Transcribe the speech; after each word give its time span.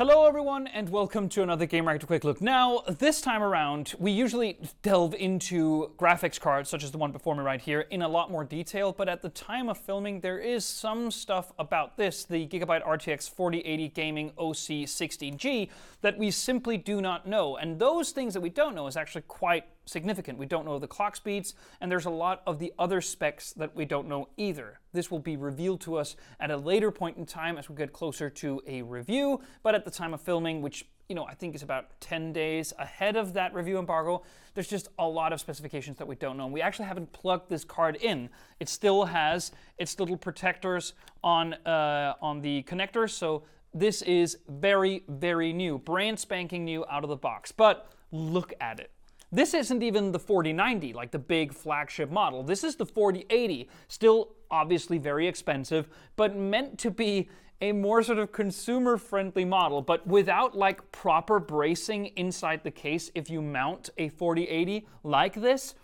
Hello 0.00 0.26
everyone 0.26 0.66
and 0.66 0.88
welcome 0.88 1.28
to 1.28 1.42
another 1.42 1.66
Gamereactor 1.66 2.06
Quick 2.06 2.24
Look. 2.24 2.40
Now, 2.40 2.80
this 2.88 3.20
time 3.20 3.42
around, 3.42 3.92
we 3.98 4.10
usually 4.12 4.58
delve 4.80 5.12
into 5.12 5.90
graphics 5.98 6.40
cards, 6.40 6.70
such 6.70 6.82
as 6.82 6.90
the 6.90 6.96
one 6.96 7.12
before 7.12 7.34
me 7.34 7.42
right 7.42 7.60
here, 7.60 7.82
in 7.82 8.00
a 8.00 8.08
lot 8.08 8.30
more 8.30 8.42
detail, 8.42 8.94
but 8.96 9.10
at 9.10 9.20
the 9.20 9.28
time 9.28 9.68
of 9.68 9.76
filming, 9.76 10.20
there 10.20 10.38
is 10.38 10.64
some 10.64 11.10
stuff 11.10 11.52
about 11.58 11.98
this, 11.98 12.24
the 12.24 12.46
Gigabyte 12.46 12.82
RTX 12.82 13.28
4080 13.28 13.88
Gaming 13.88 14.30
OC16G, 14.38 15.68
that 16.00 16.16
we 16.16 16.30
simply 16.30 16.78
do 16.78 17.02
not 17.02 17.26
know. 17.26 17.58
And 17.58 17.78
those 17.78 18.10
things 18.10 18.32
that 18.32 18.40
we 18.40 18.48
don't 18.48 18.74
know 18.74 18.86
is 18.86 18.96
actually 18.96 19.24
quite 19.28 19.66
significant. 19.86 20.38
We 20.38 20.46
don't 20.46 20.64
know 20.64 20.78
the 20.78 20.86
clock 20.86 21.16
speeds, 21.16 21.54
and 21.80 21.90
there's 21.90 22.06
a 22.06 22.10
lot 22.10 22.42
of 22.46 22.58
the 22.58 22.72
other 22.78 23.00
specs 23.00 23.52
that 23.54 23.74
we 23.74 23.84
don't 23.84 24.08
know 24.08 24.28
either. 24.36 24.80
This 24.92 25.10
will 25.10 25.18
be 25.18 25.36
revealed 25.36 25.80
to 25.82 25.96
us 25.96 26.16
at 26.38 26.50
a 26.50 26.56
later 26.56 26.90
point 26.90 27.16
in 27.16 27.26
time 27.26 27.58
as 27.58 27.68
we 27.68 27.76
get 27.76 27.92
closer 27.92 28.30
to 28.30 28.62
a 28.66 28.82
review, 28.82 29.40
but 29.62 29.74
at 29.74 29.84
the 29.84 29.90
time 29.90 30.14
of 30.14 30.20
filming, 30.20 30.62
which 30.62 30.86
you 31.10 31.16
know, 31.16 31.24
I 31.24 31.34
think 31.34 31.56
is 31.56 31.64
about 31.64 31.88
10 31.98 32.32
days 32.32 32.72
ahead 32.78 33.16
of 33.16 33.32
that 33.32 33.52
review 33.52 33.80
embargo. 33.80 34.22
There's 34.54 34.68
just 34.68 34.86
a 34.96 35.08
lot 35.08 35.32
of 35.32 35.40
specifications 35.40 35.98
that 35.98 36.06
we 36.06 36.14
don't 36.14 36.36
know. 36.36 36.44
And 36.44 36.54
we 36.54 36.62
actually 36.62 36.84
haven't 36.84 37.12
plugged 37.12 37.50
this 37.50 37.64
card 37.64 37.96
in. 37.96 38.30
It 38.60 38.68
still 38.68 39.06
has 39.06 39.50
its 39.76 39.98
little 39.98 40.16
protectors 40.16 40.92
on, 41.24 41.54
uh, 41.66 42.14
on 42.22 42.42
the 42.42 42.62
connectors. 42.62 43.10
So 43.10 43.42
this 43.74 44.02
is 44.02 44.38
very, 44.48 45.02
very 45.08 45.52
new, 45.52 45.78
brand 45.78 46.16
spanking 46.16 46.64
new 46.64 46.84
out 46.88 47.02
of 47.02 47.10
the 47.10 47.16
box. 47.16 47.50
But 47.50 47.90
look 48.12 48.52
at 48.60 48.78
it. 48.78 48.92
This 49.32 49.54
isn't 49.54 49.82
even 49.82 50.10
the 50.10 50.18
4090, 50.18 50.92
like 50.92 51.12
the 51.12 51.18
big 51.18 51.52
flagship 51.54 52.10
model. 52.10 52.42
This 52.42 52.64
is 52.64 52.76
the 52.76 52.86
4080, 52.86 53.68
still 53.88 54.30
obviously 54.50 54.98
very 54.98 55.28
expensive, 55.28 55.88
but 56.16 56.36
meant 56.36 56.78
to 56.80 56.90
be 56.90 57.28
a 57.60 57.72
more 57.72 58.02
sort 58.02 58.18
of 58.18 58.32
consumer 58.32 58.96
friendly 58.96 59.44
model, 59.44 59.82
but 59.82 60.06
without 60.06 60.56
like 60.56 60.90
proper 60.92 61.38
bracing 61.38 62.06
inside 62.16 62.64
the 62.64 62.70
case 62.70 63.10
if 63.14 63.30
you 63.30 63.42
mount 63.42 63.90
a 63.98 64.08
4080 64.08 64.86
like 65.04 65.34
this, 65.34 65.74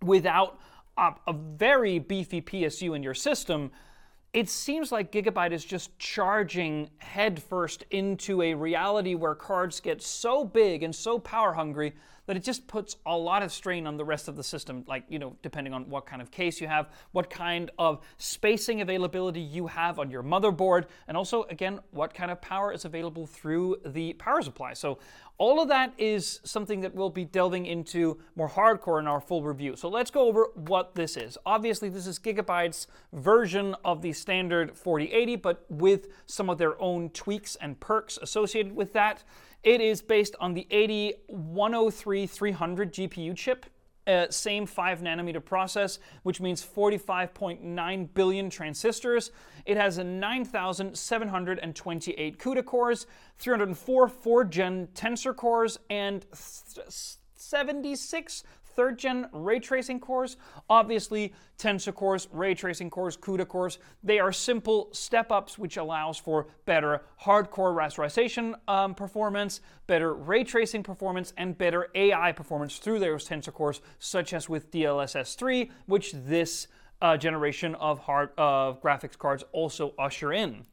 without 0.00 0.58
a, 0.96 1.12
a 1.26 1.32
very 1.32 1.98
beefy 1.98 2.40
PSU 2.40 2.96
in 2.96 3.02
your 3.02 3.14
system, 3.14 3.70
it 4.32 4.48
seems 4.48 4.90
like 4.90 5.12
Gigabyte 5.12 5.52
is 5.52 5.64
just 5.64 5.98
charging 5.98 6.88
headfirst 6.98 7.84
into 7.90 8.40
a 8.40 8.54
reality 8.54 9.14
where 9.14 9.34
cards 9.34 9.78
get 9.78 10.00
so 10.00 10.44
big 10.44 10.82
and 10.82 10.94
so 10.94 11.18
power 11.18 11.52
hungry 11.52 11.92
that 12.26 12.36
it 12.36 12.44
just 12.44 12.66
puts 12.68 12.96
a 13.06 13.16
lot 13.16 13.42
of 13.42 13.50
strain 13.50 13.86
on 13.86 13.96
the 13.96 14.04
rest 14.04 14.28
of 14.28 14.36
the 14.36 14.42
system, 14.44 14.84
like, 14.86 15.04
you 15.08 15.18
know, 15.18 15.36
depending 15.42 15.74
on 15.74 15.88
what 15.90 16.06
kind 16.06 16.22
of 16.22 16.30
case 16.30 16.60
you 16.60 16.68
have, 16.68 16.88
what 17.10 17.28
kind 17.28 17.70
of 17.78 18.00
spacing 18.16 18.80
availability 18.80 19.40
you 19.40 19.66
have 19.66 19.98
on 19.98 20.08
your 20.08 20.22
motherboard, 20.22 20.84
and 21.08 21.16
also, 21.16 21.42
again, 21.50 21.80
what 21.90 22.14
kind 22.14 22.30
of 22.30 22.40
power 22.40 22.72
is 22.72 22.84
available 22.84 23.26
through 23.26 23.76
the 23.84 24.12
power 24.14 24.40
supply. 24.40 24.72
So 24.72 24.98
all 25.36 25.60
of 25.60 25.68
that 25.68 25.92
is 25.98 26.38
something 26.44 26.80
that 26.82 26.94
we'll 26.94 27.10
be 27.10 27.24
delving 27.24 27.66
into 27.66 28.20
more 28.36 28.48
hardcore 28.48 29.00
in 29.00 29.08
our 29.08 29.20
full 29.20 29.42
review. 29.42 29.74
So 29.74 29.88
let's 29.88 30.10
go 30.10 30.28
over 30.28 30.50
what 30.54 30.94
this 30.94 31.16
is. 31.16 31.36
Obviously, 31.44 31.88
this 31.88 32.06
is 32.06 32.20
Gigabyte's 32.20 32.86
version 33.12 33.74
of 33.84 34.00
the 34.00 34.12
standard 34.22 34.76
4080, 34.76 35.36
but 35.36 35.64
with 35.68 36.08
some 36.26 36.48
of 36.48 36.56
their 36.56 36.80
own 36.80 37.10
tweaks 37.10 37.56
and 37.56 37.78
perks 37.78 38.18
associated 38.22 38.74
with 38.74 38.94
that. 38.94 39.22
It 39.62 39.80
is 39.80 40.02
based 40.02 40.34
on 40.40 40.54
the 40.54 40.66
AD103 40.70 42.28
300 42.28 42.92
GPU 42.92 43.36
chip. 43.36 43.66
Uh, 44.04 44.26
same 44.30 44.66
5 44.66 45.00
nanometer 45.00 45.44
process, 45.44 46.00
which 46.24 46.40
means 46.40 46.60
45.9 46.64 48.08
billion 48.14 48.50
transistors. 48.50 49.30
It 49.64 49.76
has 49.76 49.98
a 49.98 50.04
9,728 50.04 52.38
CUDA 52.38 52.64
cores, 52.64 53.06
304 53.38 54.08
4 54.08 54.44
gen 54.44 54.88
tensor 54.92 55.36
cores, 55.36 55.78
and 55.88 56.26
76 57.36 58.42
third 58.74 58.98
gen 58.98 59.28
ray 59.32 59.58
tracing 59.58 60.00
cores. 60.00 60.36
Obviously, 60.68 61.32
tensor 61.58 61.94
cores, 61.94 62.28
ray 62.32 62.54
tracing 62.54 62.90
cores, 62.90 63.16
CUDA 63.16 63.46
cores, 63.46 63.78
they 64.02 64.18
are 64.18 64.32
simple 64.32 64.88
step 64.92 65.30
ups 65.30 65.58
which 65.58 65.76
allows 65.76 66.18
for 66.18 66.46
better 66.64 67.02
hardcore 67.22 67.74
rasterization 67.74 68.54
um, 68.68 68.94
performance, 68.94 69.60
better 69.86 70.14
ray 70.14 70.44
tracing 70.44 70.82
performance, 70.82 71.32
and 71.36 71.56
better 71.56 71.88
AI 71.94 72.32
performance 72.32 72.78
through 72.78 72.98
those 72.98 73.28
tensor 73.28 73.52
cores, 73.52 73.80
such 73.98 74.32
as 74.32 74.48
with 74.48 74.70
DLSS 74.70 75.36
3, 75.36 75.70
which 75.86 76.12
this 76.12 76.68
uh, 77.00 77.16
generation 77.16 77.74
of 77.74 77.98
hard 77.98 78.30
of 78.38 78.80
graphics 78.80 79.18
cards 79.18 79.44
also 79.52 79.94
usher 79.98 80.32
in. 80.32 80.64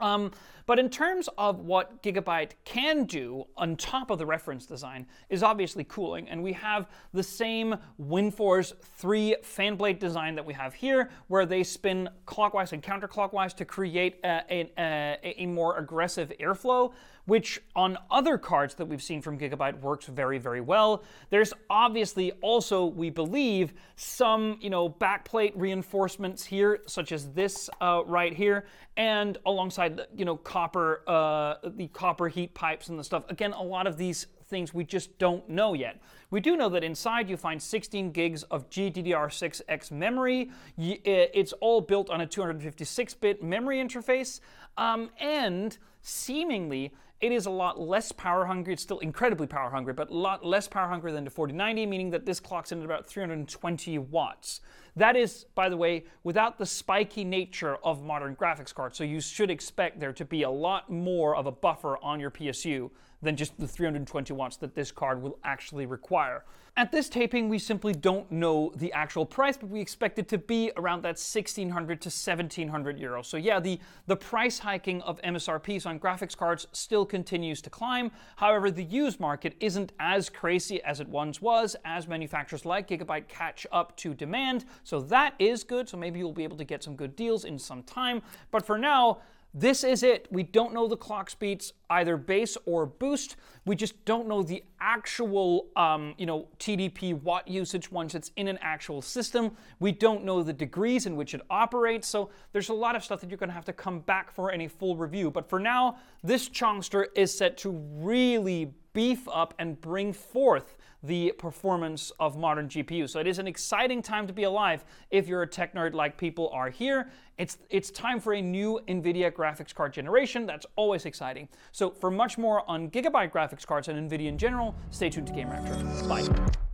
Um, 0.00 0.32
but 0.66 0.78
in 0.78 0.88
terms 0.88 1.28
of 1.36 1.58
what 1.58 2.00
Gigabyte 2.00 2.52
can 2.64 3.04
do 3.04 3.44
on 3.56 3.74
top 3.76 4.10
of 4.10 4.18
the 4.18 4.26
reference 4.26 4.66
design 4.66 5.04
is 5.28 5.42
obviously 5.42 5.82
cooling, 5.82 6.28
and 6.28 6.42
we 6.42 6.52
have 6.52 6.86
the 7.12 7.24
same 7.24 7.74
WindForce 8.00 8.74
3 8.80 9.36
fan 9.42 9.74
blade 9.74 9.98
design 9.98 10.36
that 10.36 10.46
we 10.46 10.54
have 10.54 10.74
here, 10.74 11.10
where 11.26 11.44
they 11.44 11.64
spin 11.64 12.08
clockwise 12.24 12.72
and 12.72 12.82
counterclockwise 12.84 13.52
to 13.56 13.64
create 13.64 14.20
a, 14.22 14.42
a, 14.48 14.72
a, 14.78 15.42
a 15.42 15.46
more 15.46 15.76
aggressive 15.76 16.32
airflow, 16.38 16.92
which 17.26 17.60
on 17.76 17.98
other 18.10 18.38
cards 18.38 18.74
that 18.74 18.86
we've 18.86 19.02
seen 19.02 19.20
from 19.20 19.38
Gigabyte 19.38 19.80
works 19.80 20.06
very, 20.06 20.38
very 20.38 20.60
well. 20.60 21.02
There's 21.30 21.52
obviously 21.68 22.32
also, 22.40 22.86
we 22.86 23.10
believe, 23.10 23.72
some 23.96 24.58
you 24.60 24.70
know 24.70 24.88
backplate 24.88 25.52
reinforcements 25.54 26.44
here, 26.44 26.80
such 26.86 27.12
as 27.12 27.30
this 27.32 27.68
uh, 27.80 28.02
right 28.06 28.32
here, 28.32 28.66
and 28.96 29.38
alongside 29.46 29.89
you 30.14 30.24
know 30.24 30.36
copper, 30.36 31.02
uh, 31.06 31.54
the 31.64 31.88
copper 31.88 32.28
heat 32.28 32.54
pipes 32.54 32.88
and 32.88 32.98
the 32.98 33.04
stuff. 33.04 33.24
Again, 33.28 33.52
a 33.52 33.62
lot 33.62 33.86
of 33.86 33.96
these 33.96 34.26
things 34.50 34.74
we 34.74 34.84
just 34.84 35.16
don't 35.18 35.48
know 35.48 35.74
yet. 35.74 36.00
We 36.30 36.40
do 36.40 36.56
know 36.56 36.68
that 36.70 36.84
inside 36.84 37.30
you 37.30 37.36
find 37.36 37.62
16 37.62 38.10
gigs 38.10 38.42
of 38.44 38.68
GDDR6X 38.68 39.90
memory. 39.92 40.50
It's 40.76 41.52
all 41.54 41.80
built 41.80 42.10
on 42.10 42.20
a 42.20 42.26
256-bit 42.26 43.42
memory 43.42 43.78
interface, 43.78 44.40
um, 44.76 45.10
and 45.18 45.78
seemingly 46.02 46.92
it 47.20 47.32
is 47.32 47.46
a 47.46 47.50
lot 47.50 47.78
less 47.78 48.12
power 48.12 48.46
hungry. 48.46 48.72
It's 48.72 48.82
still 48.82 48.98
incredibly 49.00 49.46
power 49.46 49.70
hungry, 49.70 49.92
but 49.92 50.10
a 50.10 50.16
lot 50.16 50.44
less 50.44 50.66
power 50.66 50.88
hungry 50.88 51.12
than 51.12 51.24
the 51.24 51.30
4090, 51.30 51.86
meaning 51.86 52.10
that 52.10 52.24
this 52.24 52.40
clocks 52.40 52.72
in 52.72 52.78
at 52.78 52.84
about 52.84 53.06
320 53.06 53.98
watts. 53.98 54.60
That 54.96 55.16
is, 55.16 55.44
by 55.54 55.68
the 55.68 55.76
way, 55.76 56.04
without 56.24 56.58
the 56.58 56.66
spiky 56.66 57.24
nature 57.24 57.76
of 57.84 58.02
modern 58.02 58.36
graphics 58.36 58.74
cards, 58.74 58.96
so 58.96 59.04
you 59.04 59.20
should 59.20 59.50
expect 59.50 60.00
there 60.00 60.12
to 60.12 60.24
be 60.24 60.42
a 60.42 60.50
lot 60.50 60.90
more 60.90 61.36
of 61.36 61.46
a 61.46 61.52
buffer 61.52 61.98
on 62.02 62.20
your 62.20 62.30
PSU 62.30 62.90
than 63.22 63.36
just 63.36 63.58
the 63.58 63.68
320 63.68 64.32
watts 64.32 64.56
that 64.56 64.74
this 64.74 64.90
card 64.90 65.22
will 65.22 65.38
actually 65.44 65.86
require. 65.86 66.44
At 66.76 66.92
this 66.92 67.08
taping, 67.08 67.48
we 67.48 67.58
simply 67.58 67.92
don't 67.92 68.30
know 68.30 68.72
the 68.76 68.92
actual 68.92 69.26
price, 69.26 69.56
but 69.56 69.68
we 69.68 69.80
expect 69.80 70.18
it 70.18 70.28
to 70.28 70.38
be 70.38 70.72
around 70.76 71.02
that 71.02 71.18
1600 71.18 72.00
to 72.00 72.08
1700 72.08 72.98
euros. 72.98 73.26
So 73.26 73.36
yeah, 73.36 73.60
the, 73.60 73.78
the 74.06 74.16
price 74.16 74.58
hiking 74.58 75.02
of 75.02 75.20
MSRPs 75.22 75.84
on 75.84 75.98
graphics 75.98 76.36
cards 76.36 76.66
still 76.72 77.04
continues 77.10 77.60
to 77.60 77.68
climb. 77.68 78.10
However, 78.36 78.70
the 78.70 78.84
used 78.84 79.20
market 79.20 79.54
isn't 79.60 79.92
as 80.00 80.30
crazy 80.30 80.82
as 80.82 81.00
it 81.00 81.08
once 81.08 81.42
was 81.42 81.76
as 81.84 82.08
manufacturers 82.08 82.64
like 82.64 82.88
Gigabyte 82.88 83.28
catch 83.28 83.66
up 83.70 83.94
to 83.98 84.14
demand. 84.14 84.64
So 84.84 85.00
that 85.00 85.34
is 85.38 85.62
good. 85.62 85.90
So 85.90 85.98
maybe 85.98 86.18
you'll 86.18 86.32
be 86.32 86.44
able 86.44 86.56
to 86.56 86.64
get 86.64 86.82
some 86.82 86.96
good 86.96 87.14
deals 87.16 87.44
in 87.44 87.58
some 87.58 87.82
time. 87.82 88.22
But 88.50 88.64
for 88.64 88.78
now, 88.78 89.18
this 89.52 89.82
is 89.82 90.04
it. 90.04 90.28
We 90.30 90.44
don't 90.44 90.72
know 90.72 90.86
the 90.86 90.96
clock 90.96 91.28
speeds, 91.28 91.72
either 91.90 92.16
base 92.16 92.56
or 92.66 92.86
boost. 92.86 93.34
We 93.66 93.74
just 93.74 94.04
don't 94.04 94.28
know 94.28 94.42
the 94.42 94.62
actual, 94.80 95.66
um, 95.74 96.14
you 96.18 96.26
know, 96.26 96.46
TDP 96.58 97.20
watt 97.20 97.48
usage 97.48 97.90
once 97.90 98.14
it's 98.14 98.30
in 98.36 98.46
an 98.46 98.58
actual 98.62 99.02
system. 99.02 99.50
We 99.80 99.90
don't 99.90 100.24
know 100.24 100.44
the 100.44 100.52
degrees 100.52 101.06
in 101.06 101.16
which 101.16 101.34
it 101.34 101.40
operates. 101.50 102.06
So 102.06 102.30
there's 102.52 102.68
a 102.68 102.74
lot 102.74 102.94
of 102.94 103.02
stuff 103.02 103.20
that 103.22 103.28
you're 103.28 103.38
going 103.38 103.48
to 103.48 103.54
have 103.54 103.64
to 103.64 103.72
come 103.72 104.00
back 104.00 104.30
for 104.30 104.52
any 104.52 104.68
full 104.68 104.96
review. 104.96 105.32
But 105.32 105.48
for 105.48 105.58
now, 105.58 105.96
this 106.22 106.48
Chongster 106.48 107.06
is 107.16 107.36
set 107.36 107.56
to 107.58 107.70
really 107.70 108.72
beef 108.92 109.28
up 109.32 109.54
and 109.58 109.80
bring 109.80 110.12
forth 110.12 110.76
the 111.02 111.32
performance 111.38 112.12
of 112.20 112.36
modern 112.36 112.68
GPUs. 112.68 113.10
So 113.10 113.20
it 113.20 113.26
is 113.26 113.38
an 113.38 113.46
exciting 113.46 114.02
time 114.02 114.26
to 114.26 114.32
be 114.32 114.42
alive 114.44 114.84
if 115.10 115.28
you're 115.28 115.42
a 115.42 115.46
tech 115.46 115.74
nerd 115.74 115.94
like 115.94 116.16
people 116.16 116.50
are 116.52 116.70
here. 116.70 117.10
It's, 117.38 117.58
it's 117.70 117.90
time 117.90 118.20
for 118.20 118.34
a 118.34 118.42
new 118.42 118.80
NVIDIA 118.86 119.30
graphics 119.32 119.74
card 119.74 119.92
generation. 119.92 120.46
That's 120.46 120.66
always 120.76 121.06
exciting. 121.06 121.48
So 121.72 121.90
for 121.90 122.10
much 122.10 122.36
more 122.36 122.68
on 122.68 122.90
Gigabyte 122.90 123.32
graphics 123.32 123.66
cards 123.66 123.88
and 123.88 124.10
NVIDIA 124.10 124.26
in 124.26 124.38
general, 124.38 124.74
stay 124.90 125.08
tuned 125.08 125.28
to 125.28 125.32
Gamereactor. 125.32 126.08
Bye. 126.08 126.68